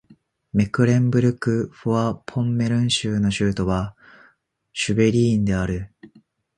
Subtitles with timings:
[0.51, 3.95] メクレンブルク＝フォアポンメルン州の州都は
[4.73, 5.93] シュヴェリーンである